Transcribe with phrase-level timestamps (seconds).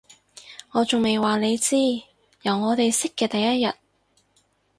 [0.71, 1.75] 我仲未話你知，
[2.41, 3.71] 由我哋識嘅第一日